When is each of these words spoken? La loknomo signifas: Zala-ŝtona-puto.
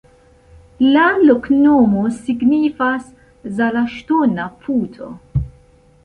La 0.93 1.01
loknomo 1.29 2.05
signifas: 2.15 3.11
Zala-ŝtona-puto. 3.59 5.11